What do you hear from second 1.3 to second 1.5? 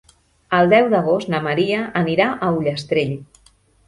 na